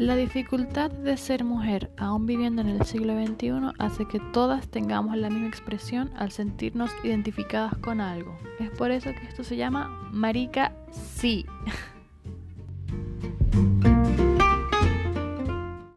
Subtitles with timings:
[0.00, 5.14] La dificultad de ser mujer, aún viviendo en el siglo XXI, hace que todas tengamos
[5.18, 8.34] la misma expresión al sentirnos identificadas con algo.
[8.58, 11.44] Es por eso que esto se llama marica sí.